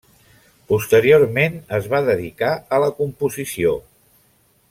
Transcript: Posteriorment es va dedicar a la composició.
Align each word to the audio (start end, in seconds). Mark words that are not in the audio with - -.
Posteriorment 0.71 1.59
es 1.79 1.89
va 1.93 2.01
dedicar 2.09 2.51
a 2.77 2.81
la 2.85 2.91
composició. 3.03 3.79